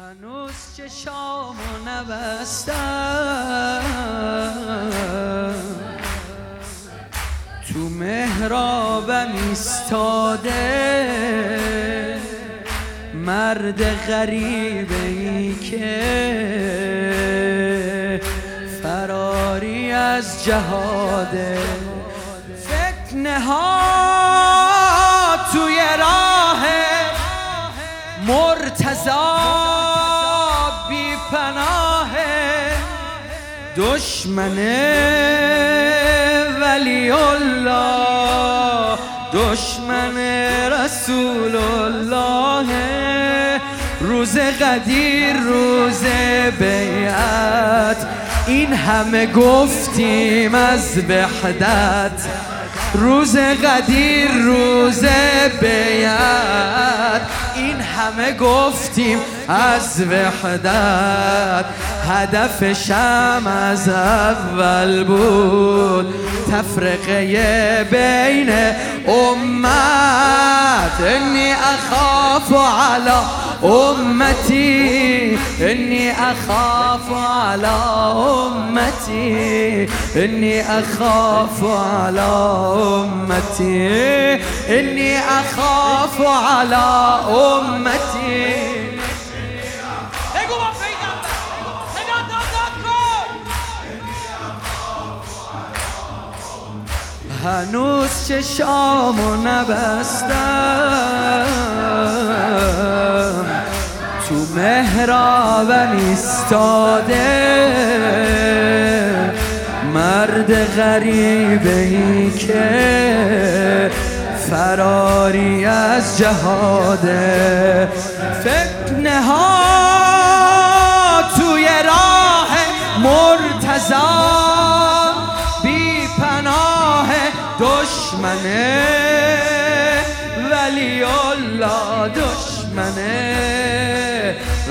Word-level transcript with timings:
هنوز 0.00 0.52
چشامو 0.76 1.88
نبستم. 1.88 3.80
تو 7.72 7.78
مهرابم 7.78 9.32
ایستاده 9.48 10.50
مرد 13.14 13.82
غریبه 14.08 15.04
ای 15.04 15.54
که 15.54 16.00
فراری 18.82 19.92
از 19.92 20.44
جهاده 20.44 21.58
فتنه 22.66 23.40
ها 23.40 23.80
توی 25.52 25.80
راه. 25.98 26.29
دشمن 33.76 34.58
ولی 36.60 37.10
الله 37.10 38.98
دشمن 39.32 40.16
رسول 40.72 41.56
الله. 41.56 42.66
روز 44.00 44.38
قدیر 44.38 45.36
روز 45.36 46.02
بیعت 46.58 48.06
این 48.46 48.72
همه 48.72 49.26
گفتیم 49.26 50.54
از 50.54 50.98
وحدت. 51.08 52.26
روز 52.94 53.36
قدیر 53.36 54.30
روز 54.30 55.04
بیعت. 55.60 57.20
همه 58.00 58.32
گفتیم 58.32 59.18
از 59.48 60.00
وحدت 60.00 61.64
هدفشم 62.10 63.42
از 63.46 63.88
اول 63.88 65.04
بود. 65.04 66.14
تفرقه 66.52 67.86
بین 67.90 68.50
امت 69.08 71.00
انی 71.00 71.52
اخاف 71.52 72.52
علی 72.52 73.39
أمتي 73.64 75.38
إني 75.60 76.12
أخاف 76.12 77.12
على 77.12 77.76
أمتي. 78.16 79.88
إني 80.16 80.60
أخاف 80.62 81.64
على 81.64 82.30
أمتي. 82.96 84.34
إني 84.68 85.18
أخاف 85.18 86.20
على 86.20 87.20
أمتي. 87.28 88.70
هنوز 97.44 98.10
چشامو 98.28 99.34
نبستم 99.44 100.30
تو 104.30 104.36
مهرابم 104.56 105.96
ایستاده. 106.08 107.50
مرد 109.94 110.76
غریبه 110.76 111.76
ای 111.76 112.30
که 112.30 113.90
فراری 114.50 115.64
از 115.64 116.18
جهاده. 116.18 117.88
فتنه 118.40 119.20
ها 119.20 119.59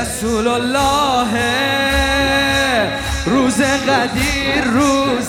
رسول 0.00 0.46
الله 0.46 1.28
روز 3.26 3.62
قدیر 3.62 4.64
روز 4.64 5.28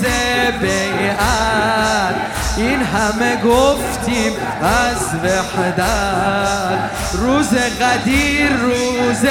بیعت. 0.62 2.16
این 2.58 2.84
همه 2.84 3.36
گفتیم 3.36 4.32
از 4.62 5.16
وحدت. 5.24 6.90
روز 7.14 7.50
قدیر 7.82 8.50
روز 8.52 9.26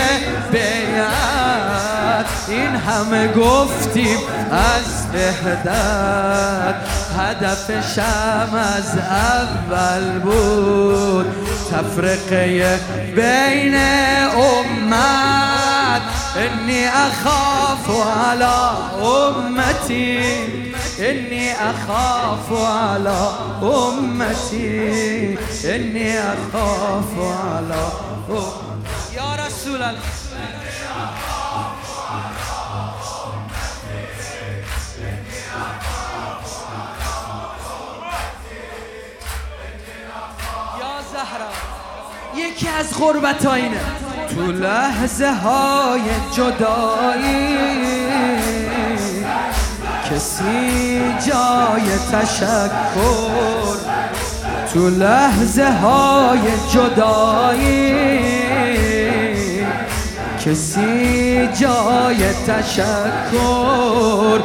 بیعت. 0.53 2.27
این 2.49 2.77
همه 2.77 3.29
گفتیم 3.33 4.19
از 4.53 5.07
وحدت. 5.15 6.75
هدفشم 7.19 8.55
از 8.55 8.99
اول 8.99 10.19
بود. 10.19 11.27
أفريقية 11.75 12.79
بين 13.15 13.75
أمات 14.35 16.03
إني 16.37 16.89
أخاف 16.89 17.91
على 18.07 18.73
أمتي. 19.03 20.21
إني 21.01 21.53
أخاف 21.55 22.53
على 22.53 23.33
أمتي. 23.63 25.39
إني 25.65 26.19
أخاف 26.19 27.13
على 27.19 27.89
أمتي. 28.31 29.17
يا 29.17 29.47
رسول 29.47 29.83
الله. 29.83 30.20
یکی 42.61 42.69
از 42.69 42.99
غربت 42.99 43.47
اینه. 43.47 43.81
تو 44.35 44.53
لحظه 44.53 45.33
های 45.33 46.01
جدایی 46.33 47.57
کسی 50.11 51.01
جای 51.27 51.99
تشکر. 52.13 53.77
تو 54.73 54.91
لحظه 54.91 55.73
های 55.73 56.41
جدایی 56.73 57.95
کسی 60.45 61.47
جای 61.47 62.33
تشکر. 62.47 64.41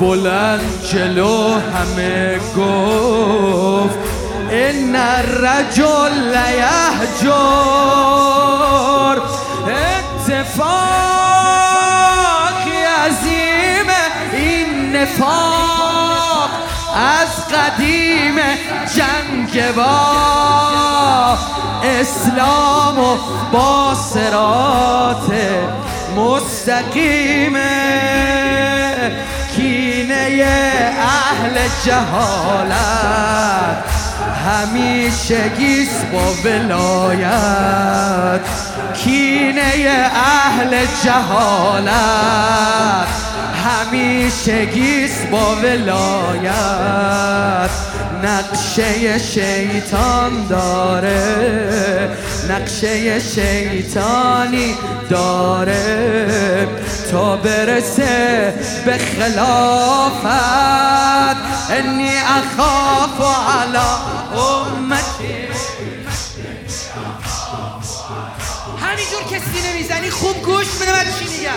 بلند 0.00 0.82
جلو 0.92 1.52
همه 1.52 2.38
گفت 2.56 4.03
ان 4.56 4.96
الرجل 4.96 6.12
لیهجر 6.36 7.34
اتفاقی 9.66 10.74
عظیم 13.06 13.88
این 14.32 14.96
نفاق 14.96 16.50
از 16.94 17.48
قدیم 17.48 18.36
جنگ 18.96 19.74
با. 19.76 21.38
اسلام 21.82 22.98
و 22.98 23.16
با 23.52 23.94
سرات 23.94 25.32
مستقیم. 26.16 27.56
کینه 29.56 30.44
اهل 31.00 31.68
جهالت. 31.84 33.14
همیشه 34.44 35.48
گیس 35.48 36.04
با 36.12 36.32
ولایت 36.44 37.30
کینه 38.94 40.10
اهل 40.14 40.86
جهالت. 41.04 41.94
همیشه 43.64 44.64
گیس 44.64 45.26
با 45.30 45.54
ولایت 45.54 46.54
نقشه 48.24 49.18
شیطان 49.18 50.46
داره. 50.48 52.10
نقشه 52.50 53.20
شیطانی 53.20 54.74
داره. 55.10 56.68
تا 57.10 57.36
برسه 57.36 58.54
به 58.86 58.98
خلافت. 58.98 60.24
انی 61.70 62.10
اخاف 62.16 63.20
علی 63.48 63.78
امتی 64.40 65.48
همینجور 68.80 69.22
که 69.30 69.38
سینه 69.38 69.72
می‌زنی 69.76 70.10
خوب 70.10 70.42
گوش 70.42 70.66
بده 70.68 70.92
من 70.92 71.04
چی 71.18 71.24
میگم؟ 71.24 71.52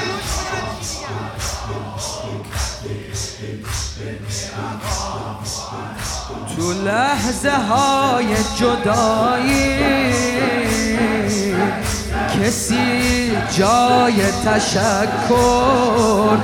تو 6.55 6.73
لحظه 6.73 7.51
های 7.51 8.35
جدایی 8.59 9.77
کسی 12.35 13.31
جای 13.57 14.31
تشکر 14.45 16.37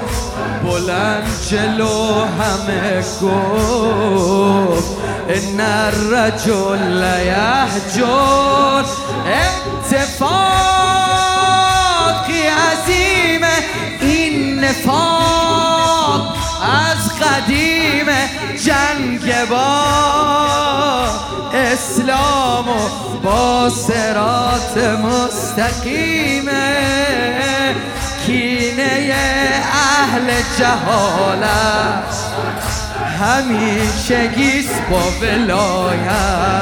بلند 0.64 1.28
جلو 1.50 2.24
همه 2.24 3.04
گفت 3.22 4.98
ان 5.30 5.60
الرجل 5.60 7.04
یهجر 7.26 8.84
اتفاقی 9.84 10.34
عظیم 12.48 13.42
این 14.02 14.60
نفاق 14.60 16.36
از 16.62 17.20
قدیم 17.20 18.08
جنگ 18.66 19.50
با 19.50 19.84
اسلام 21.54 22.70
و 22.70 22.90
با 23.24 23.70
سرات 23.70 24.78
مستقیم. 24.78 26.44
کینه 26.44 27.13
اهل 29.12 30.42
جهالت 30.60 32.16
همیشه 33.20 34.28
گیس 34.28 34.70
با 34.90 35.02
ولایت. 35.22 36.54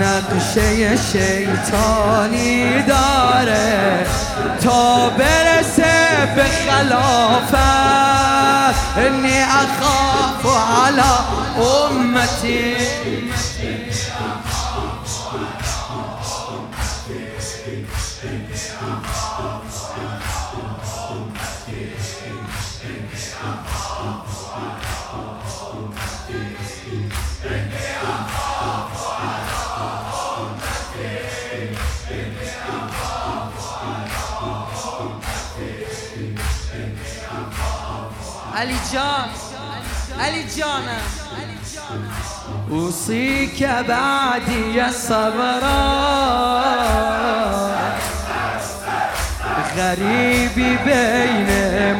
نقشه 0.00 0.96
شیطانی 0.96 2.82
داره 2.82 4.06
تا 4.64 5.08
برسه 5.08 5.94
به 6.36 6.44
خلافت. 6.44 7.54
انی 8.96 9.38
اخاف 9.38 10.44
علی 10.86 11.02
امتی. 11.56 12.76
علی 38.58 38.78
جان 38.92 39.28
علی 40.20 40.44
جانم 40.56 41.06
اوصيك 42.70 43.62
بعدي 43.88 44.92
صبرا 44.92 46.08
غریبی 49.76 50.76
بین 50.76 51.50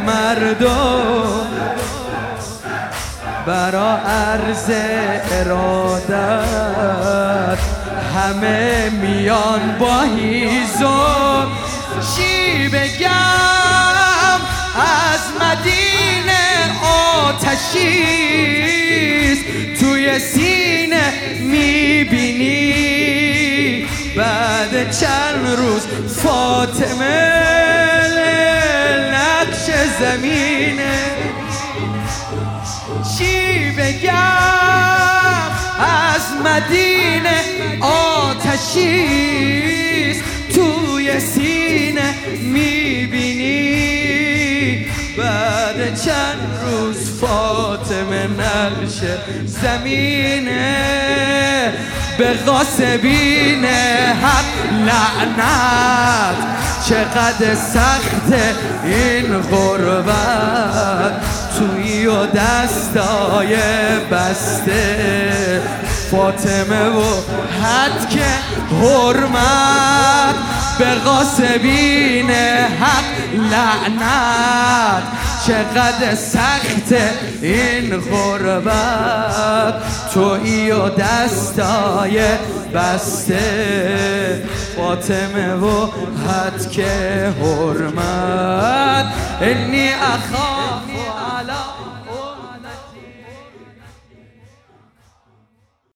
مردم 0.07 1.47
برا 3.47 3.97
عرض 3.97 4.71
ارادت 5.33 6.19
همه 8.17 8.91
میان 8.91 9.77
با 9.79 10.01
هیزم. 10.01 11.49
چی 12.17 12.69
بگم؟ 12.69 14.41
از 14.77 15.21
مدینه 15.41 15.88
آتشیست. 17.29 17.85
توی 19.81 20.19
سینه 20.19 21.13
می‌بینی. 21.41 22.75
بعد 24.17 24.91
چند 25.01 25.47
روز 25.57 25.83
فاطمه 26.23 27.39
نقش 29.13 29.65
زمینه. 30.01 30.99
چی 33.19 33.71
بگم؟ 33.71 35.53
از 35.81 36.25
مدینه 36.45 37.39
آتشیست. 37.81 39.05
توی 40.55 41.21
سینه 41.21 42.15
می‌بینی. 42.43 43.28
بعد 45.19 46.01
چند 46.01 46.39
روز 46.63 47.11
فاطمه 47.21 48.27
نقش 48.27 48.99
زمینه 49.47 50.99
به 52.19 52.35
غاسبین 52.47 53.65
حق 53.65 54.73
لعنت. 54.73 56.37
چقدر 56.89 57.55
سخت 57.55 58.33
این 58.85 59.39
غربت. 59.39 61.13
توی 61.59 62.07
و 62.07 62.27
دستای 62.27 63.57
بسته. 64.13 65.63
فاطمه 66.11 66.89
و 66.89 67.03
حد 67.63 68.09
که 68.11 68.25
حرمت. 68.77 70.35
به 70.79 70.95
غاسبین 70.95 72.31
حق 72.81 73.35
لعنت. 73.35 75.03
چقدر 75.47 76.15
سخت 76.15 76.93
این 77.43 77.97
غربت. 77.97 79.75
توی 80.15 80.71
و 80.71 80.89
دستای 80.89 82.21
بسته. 82.75 84.43
فاطمه 84.77 85.55
و 85.55 85.87
حد 86.29 86.71
که 86.71 86.85
حرمت. 87.41 89.07
انی 89.41 89.89
اخوان 89.89 90.98